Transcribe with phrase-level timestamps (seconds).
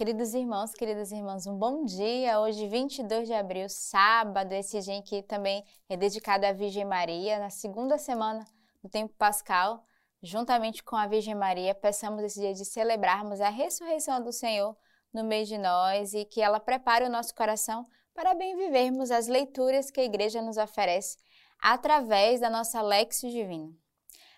[0.00, 2.40] Queridos irmãos, queridas irmãs, um bom dia.
[2.40, 7.50] Hoje, 22 de abril, sábado, esse dia que também é dedicado à Virgem Maria, na
[7.50, 8.42] segunda semana
[8.82, 9.84] do tempo pascal,
[10.22, 14.74] juntamente com a Virgem Maria, peçamos esse dia de celebrarmos a ressurreição do Senhor
[15.12, 19.26] no meio de nós e que ela prepare o nosso coração para bem vivermos as
[19.26, 21.18] leituras que a igreja nos oferece
[21.60, 23.70] através da nossa Lexio Divina.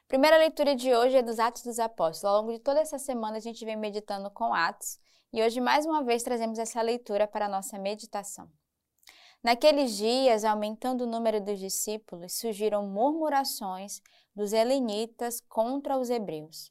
[0.08, 2.24] Primeira leitura de hoje é dos Atos dos Apóstolos.
[2.24, 5.00] Ao longo de toda essa semana a gente vem meditando com Atos
[5.32, 8.50] e hoje, mais uma vez, trazemos essa leitura para a nossa meditação.
[9.42, 14.00] Naqueles dias, aumentando o número dos discípulos, surgiram murmurações
[14.36, 16.70] dos helenitas contra os hebreus.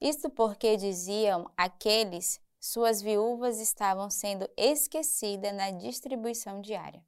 [0.00, 7.04] Isto porque diziam aqueles suas viúvas estavam sendo esquecidas na distribuição diária.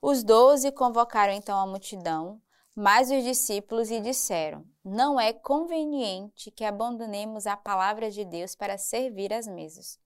[0.00, 2.40] Os doze convocaram então a multidão,
[2.74, 8.78] mas os discípulos e disseram: Não é conveniente que abandonemos a palavra de Deus para
[8.78, 9.98] servir às mesas.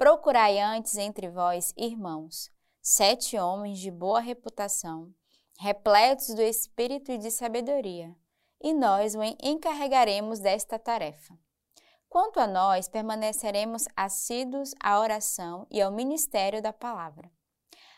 [0.00, 5.14] Procurai antes entre vós, irmãos, sete homens de boa reputação,
[5.58, 8.16] repletos do espírito e de sabedoria,
[8.62, 11.38] e nós o encarregaremos desta tarefa.
[12.08, 17.30] Quanto a nós, permaneceremos assíduos à oração e ao ministério da palavra.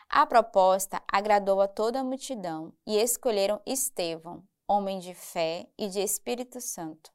[0.09, 6.01] A proposta agradou a toda a multidão e escolheram Estevão, homem de fé e de
[6.01, 7.13] Espírito Santo,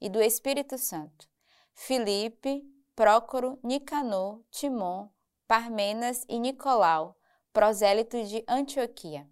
[0.00, 1.28] e do Espírito Santo,
[1.74, 5.08] Filipe, Prócoro, Nicanor, Timon,
[5.48, 7.16] Parmenas e Nicolau,
[7.50, 9.26] prosélitos de Antioquia.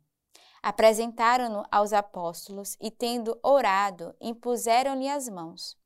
[0.63, 5.77] Apresentaram-no aos apóstolos e, tendo orado, impuseram-lhe as mãos.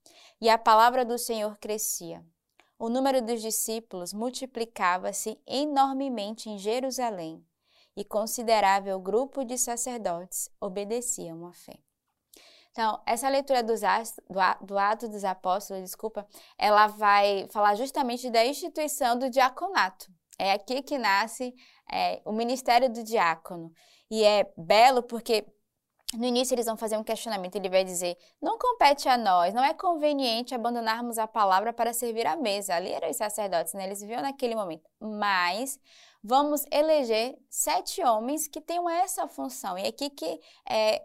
[0.40, 2.24] E a palavra do Senhor crescia.
[2.78, 7.44] O número dos discípulos multiplicava-se enormemente em Jerusalém,
[7.96, 11.83] e considerável grupo de sacerdotes obedeciam à fé.
[12.74, 13.82] Então, essa leitura dos
[14.28, 16.26] do, do Ato dos Apóstolos, desculpa,
[16.58, 20.06] ela vai falar justamente da instituição do diaconato.
[20.36, 21.54] É aqui que nasce
[21.88, 23.70] é, o ministério do diácono.
[24.10, 25.46] E é belo porque
[26.18, 29.64] no início eles vão fazer um questionamento, ele vai dizer: não compete a nós, não
[29.64, 32.74] é conveniente abandonarmos a palavra para servir à mesa.
[32.74, 33.84] Ali eram os sacerdotes, né?
[33.84, 34.88] Eles viviam naquele momento.
[35.00, 35.78] Mas
[36.26, 39.76] vamos eleger sete homens que tenham essa função.
[39.76, 41.02] E aqui que é,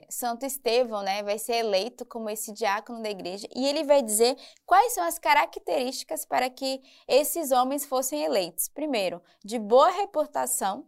[0.00, 4.02] é, Santo Estevão né, vai ser eleito como esse diácono da igreja e ele vai
[4.02, 4.36] dizer
[4.66, 8.68] quais são as características para que esses homens fossem eleitos.
[8.68, 10.84] Primeiro, de boa reputação,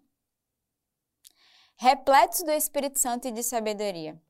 [1.81, 4.21] repletos do Espírito Santo e de sabedoria.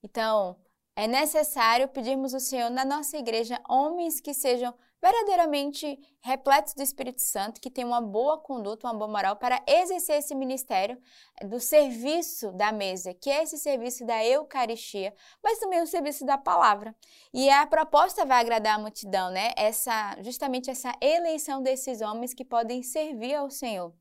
[0.00, 0.56] Então,
[0.94, 4.72] é necessário pedirmos ao Senhor na nossa igreja homens que sejam
[5.02, 10.18] verdadeiramente repletos do Espírito Santo, que tem uma boa conduta, uma boa moral para exercer
[10.18, 10.96] esse ministério
[11.42, 15.12] do serviço da mesa, que é esse serviço da Eucaristia,
[15.42, 16.94] mas também o serviço da palavra.
[17.32, 19.52] E a proposta vai agradar a multidão, né?
[19.56, 23.92] Essa, justamente essa eleição desses homens que podem servir ao Senhor.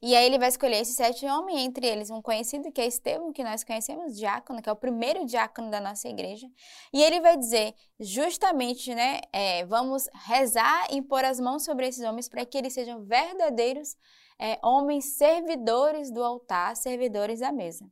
[0.00, 3.32] E aí ele vai escolher esses sete homens, entre eles um conhecido que é Estevão,
[3.32, 6.48] que nós conhecemos, diácono, que é o primeiro diácono da nossa igreja.
[6.92, 12.04] E ele vai dizer, justamente, né, é, vamos rezar e impor as mãos sobre esses
[12.04, 13.96] homens para que eles sejam verdadeiros
[14.38, 17.88] é, homens servidores do altar, servidores da mesa.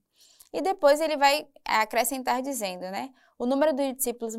[0.53, 3.13] E depois ele vai acrescentar dizendo, né?
[3.39, 4.37] O número dos discípulos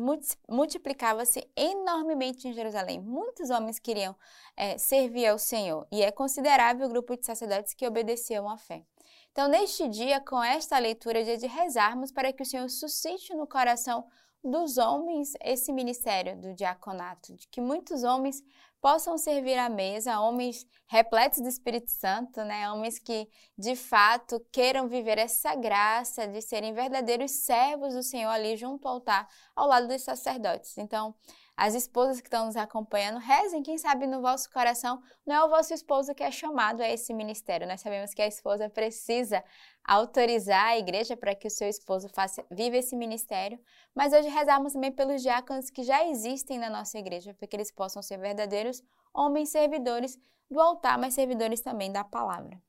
[0.48, 3.00] multiplicava-se enormemente em Jerusalém.
[3.00, 4.14] Muitos homens queriam
[4.56, 8.84] é, servir ao Senhor e é considerável o grupo de sacerdotes que obedeciam à fé.
[9.32, 13.34] Então, neste dia, com esta leitura, é dia de rezarmos para que o Senhor suscite
[13.34, 14.06] no coração
[14.42, 18.42] dos homens esse ministério do diaconato, de que muitos homens
[18.80, 22.68] possam servir à mesa, homens repletos do Espírito Santo, né?
[22.72, 28.56] Homens que de fato queiram viver essa graça de serem verdadeiros servos do Senhor ali
[28.56, 30.76] junto ao altar, ao lado dos sacerdotes.
[30.76, 31.14] Então,
[31.56, 35.48] as esposas que estão nos acompanhando, rezem, quem sabe no vosso coração não é o
[35.48, 37.68] vosso esposo que é chamado a esse ministério.
[37.68, 39.44] Nós sabemos que a esposa precisa
[39.84, 43.60] autorizar a igreja para que o seu esposo faça, viva esse ministério,
[43.94, 47.70] mas hoje rezamos também pelos diáconos que já existem na nossa igreja, para que eles
[47.70, 48.82] possam ser verdadeiros
[49.12, 50.18] homens servidores
[50.50, 52.60] do altar, mas servidores também da palavra.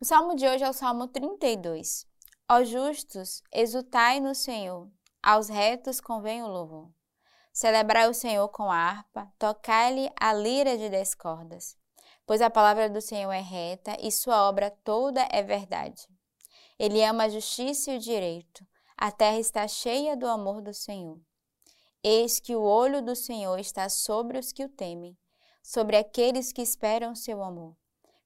[0.00, 2.06] O salmo de hoje é o Salmo 32.
[2.48, 4.88] Ó justos, exultai no Senhor,
[5.22, 6.95] aos retos convém o louvor.
[7.56, 11.74] Celebrai o Senhor com a harpa, tocai-lhe a lira de dez cordas.
[12.26, 16.06] Pois a palavra do Senhor é reta e sua obra toda é verdade.
[16.78, 18.62] Ele ama a justiça e o direito.
[18.94, 21.18] A terra está cheia do amor do Senhor.
[22.04, 25.16] Eis que o olho do Senhor está sobre os que o temem,
[25.62, 27.74] sobre aqueles que esperam seu amor,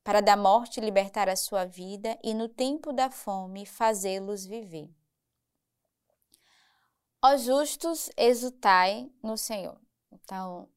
[0.02, 4.90] para da morte libertar a sua vida e no tempo da fome fazê-los viver.
[7.22, 9.78] Ó justos, exultai no Senhor.
[10.12, 10.68] Então,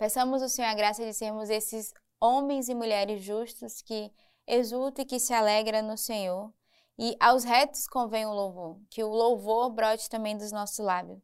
[0.00, 4.10] Peçamos ao Senhor a graça de sermos esses homens e mulheres justos que
[4.46, 6.50] exultam e que se alegram no Senhor.
[6.98, 11.20] E aos retos convém o louvor, que o louvor brote também dos nossos lábios.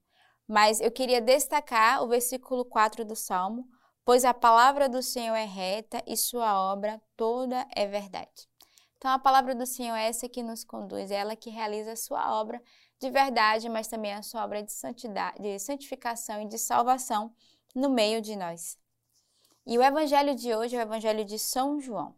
[0.47, 3.67] Mas eu queria destacar o versículo 4 do Salmo,
[4.05, 8.47] pois a palavra do Senhor é reta e sua obra toda é verdade.
[8.99, 11.97] Então a palavra do Senhor é essa que nos conduz, é ela que realiza a
[11.97, 12.63] sua obra
[12.99, 17.33] de verdade, mas também a sua obra de santidade, de santificação e de salvação
[17.75, 18.79] no meio de nós.
[19.67, 22.15] E o evangelho de hoje é o evangelho de São João.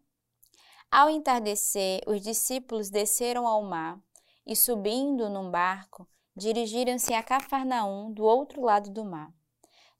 [0.90, 3.98] Ao entardecer, os discípulos desceram ao mar
[4.46, 9.32] e, subindo num barco, dirigiram-se a Cafarnaum, do outro lado do mar.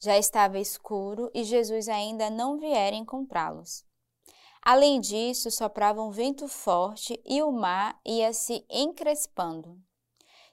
[0.01, 3.85] Já estava escuro e Jesus ainda não viera encontrá-los.
[4.63, 9.88] Além disso, soprava um vento forte e o mar ia se encrespando.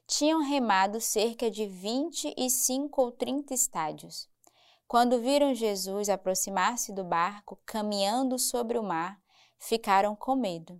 [0.07, 4.29] Tinham remado cerca de vinte e cinco ou trinta estádios.
[4.87, 9.19] Quando viram Jesus aproximar-se do barco, caminhando sobre o mar,
[9.57, 10.79] ficaram com medo.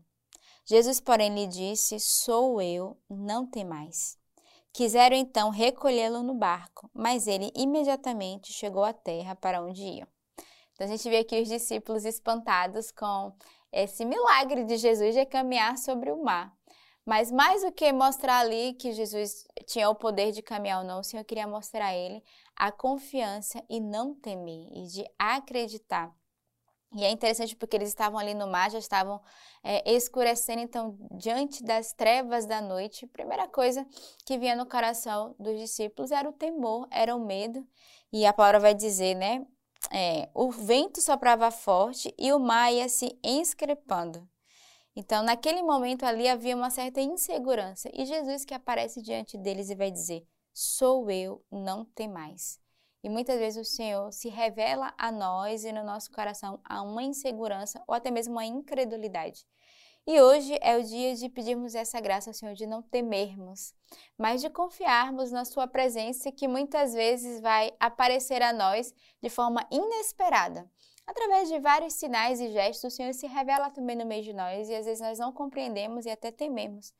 [0.63, 4.18] Jesus, porém, lhe disse: Sou eu, não temais.
[4.72, 10.07] Quiseram então recolhê-lo no barco, mas ele imediatamente chegou à terra para onde iam.
[10.74, 13.33] Então a gente vê aqui os discípulos espantados com
[13.72, 16.54] esse milagre de Jesus de caminhar sobre o mar.
[17.06, 21.00] Mas mais do que mostrar ali que Jesus tinha o poder de caminhar ou não,
[21.00, 22.24] o Senhor queria mostrar a ele
[22.56, 26.12] a confiança e não temer, e de acreditar.
[26.94, 29.22] E é interessante porque eles estavam ali no mar, já estavam
[29.62, 33.86] é, escurecendo, então, diante das trevas da noite, a primeira coisa
[34.25, 37.68] que vinha no coração dos discípulos era o temor, era o medo.
[38.13, 39.46] E a palavra vai dizer, né?
[39.92, 44.28] é, o vento soprava forte e o mar ia se encrespando.
[44.96, 47.90] Então, naquele momento ali havia uma certa insegurança.
[47.94, 52.60] E Jesus que aparece diante deles e vai dizer: Sou eu, não tem mais.
[53.04, 57.04] E muitas vezes o Senhor se revela a nós e no nosso coração a uma
[57.04, 59.46] insegurança ou até mesmo uma incredulidade.
[60.08, 63.74] E hoje é o dia de pedirmos essa graça ao Senhor, de não temermos,
[64.18, 69.68] mas de confiarmos na Sua presença que muitas vezes vai aparecer a nós de forma
[69.72, 70.70] inesperada.
[71.07, 74.69] Através de vários sinais e gestos, o Senhor se revela também no meio de nós
[74.69, 76.94] e às vezes nós não compreendemos e até tememos.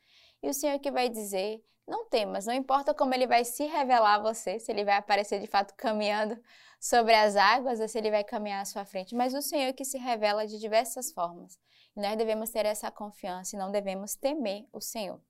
[0.44, 4.16] E o Senhor que vai dizer: não temas, não importa como ele vai se revelar
[4.16, 6.40] a você, se ele vai aparecer de fato caminhando
[6.80, 9.86] sobre as águas ou se ele vai caminhar à sua frente, mas o Senhor que
[9.86, 11.58] se revela de diversas formas.
[11.96, 15.22] Nós devemos ter essa confiança e não devemos temer o Senhor.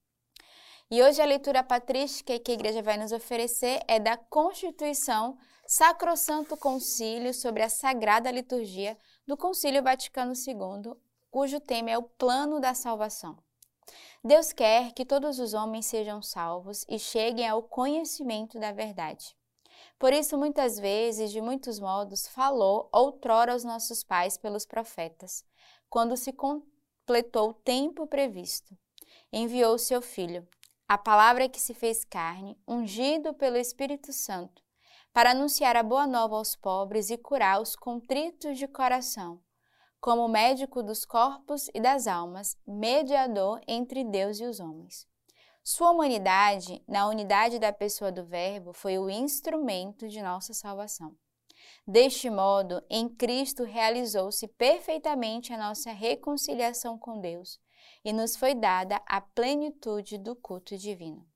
[0.88, 5.36] E hoje a leitura patrística que a igreja vai nos oferecer é da Constituição
[5.66, 8.96] Sacrosanto Concílio sobre a Sagrada Liturgia
[9.26, 10.94] do Concílio Vaticano II,
[11.28, 13.36] cujo tema é o plano da salvação.
[14.22, 19.36] Deus quer que todos os homens sejam salvos e cheguem ao conhecimento da verdade.
[19.98, 25.44] Por isso, muitas vezes, de muitos modos, falou outrora aos nossos pais pelos profetas,
[25.90, 28.78] quando se completou o tempo previsto.
[29.32, 30.46] Enviou seu Filho,
[30.88, 34.62] a palavra que se fez carne, ungido pelo Espírito Santo,
[35.12, 39.42] para anunciar a boa nova aos pobres e curar os contritos de coração,
[40.00, 45.08] como médico dos corpos e das almas, mediador entre Deus e os homens.
[45.64, 51.16] Sua humanidade, na unidade da pessoa do Verbo, foi o instrumento de nossa salvação.
[51.84, 57.58] Deste modo, em Cristo realizou-se perfeitamente a nossa reconciliação com Deus
[58.04, 61.26] e nos foi dada a plenitude do culto divino.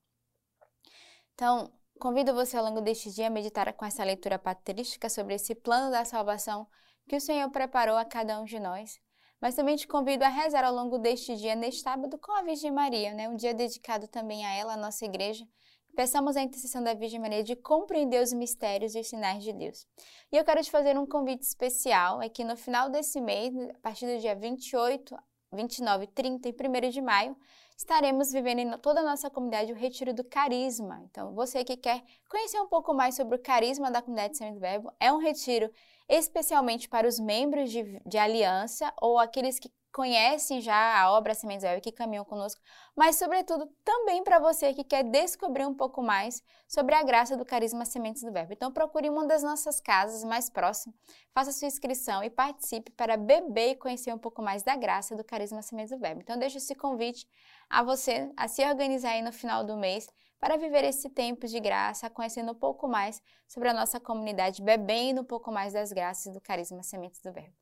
[1.33, 5.55] Então, convido você ao longo deste dia a meditar com essa leitura patrística sobre esse
[5.55, 6.67] plano da salvação
[7.07, 8.99] que o Senhor preparou a cada um de nós.
[9.39, 12.71] Mas também te convido a rezar ao longo deste dia, neste sábado, com a Virgem
[12.71, 13.27] Maria, né?
[13.27, 15.47] um dia dedicado também a ela, a nossa igreja,
[15.95, 19.85] Peçamos a intercessão da Virgem Maria de compreender os mistérios e os sinais de Deus.
[20.31, 23.79] E eu quero te fazer um convite especial, é que no final desse mês, a
[23.81, 25.15] partir do dia 28,
[25.53, 27.35] 29, 30 e 1 de maio,
[27.75, 31.01] estaremos vivendo em toda a nossa comunidade o Retiro do Carisma.
[31.03, 34.93] Então, você que quer conhecer um pouco mais sobre o carisma da comunidade Semente Verbo,
[34.97, 35.69] é um retiro
[36.07, 41.63] especialmente para os membros de, de aliança ou aqueles que conhecem já a obra Sementes
[41.63, 42.61] Web que caminham conosco,
[42.95, 47.45] mas sobretudo também para você que quer descobrir um pouco mais sobre a graça do
[47.45, 48.53] carisma Sementes do Verbo.
[48.53, 50.97] Então procure uma das nossas casas mais próximas,
[51.33, 55.23] faça sua inscrição e participe para beber e conhecer um pouco mais da graça do
[55.23, 56.21] carisma Sementes do Verbo.
[56.21, 57.27] Então deixo esse convite
[57.69, 60.07] a você a se organizar aí no final do mês
[60.41, 65.21] para viver esse tempo de graça, conhecendo um pouco mais sobre a nossa comunidade, bebendo
[65.21, 67.53] um pouco mais das graças do carisma Sementes do Verbo.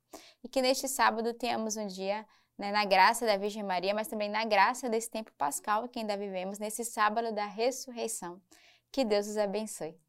[0.41, 2.25] E que neste sábado tenhamos um dia
[2.57, 6.15] né, na graça da Virgem Maria, mas também na graça desse tempo pascal que ainda
[6.15, 8.41] vivemos, nesse sábado da ressurreição.
[8.93, 9.99] Que Deus os abençoe.